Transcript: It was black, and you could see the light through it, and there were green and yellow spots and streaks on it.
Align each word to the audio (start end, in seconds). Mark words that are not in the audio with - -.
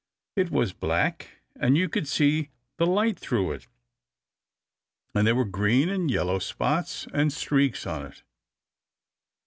It 0.35 0.49
was 0.49 0.73
black, 0.73 1.29
and 1.55 1.77
you 1.77 1.87
could 1.87 2.07
see 2.07 2.49
the 2.77 2.87
light 2.87 3.19
through 3.19 3.51
it, 3.51 3.67
and 5.13 5.27
there 5.27 5.35
were 5.35 5.45
green 5.45 5.89
and 5.89 6.09
yellow 6.09 6.39
spots 6.39 7.07
and 7.13 7.31
streaks 7.31 7.85
on 7.85 8.07
it. 8.07 8.23